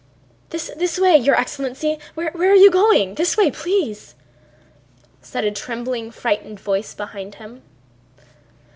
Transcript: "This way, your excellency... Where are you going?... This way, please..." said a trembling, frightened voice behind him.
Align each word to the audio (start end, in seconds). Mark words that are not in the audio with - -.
"This 0.49 0.97
way, 0.99 1.15
your 1.15 1.35
excellency... 1.35 1.99
Where 2.15 2.33
are 2.35 2.55
you 2.55 2.71
going?... 2.71 3.13
This 3.13 3.37
way, 3.37 3.51
please..." 3.51 4.15
said 5.21 5.43
a 5.43 5.51
trembling, 5.51 6.09
frightened 6.09 6.59
voice 6.59 6.95
behind 6.95 7.35
him. 7.35 7.61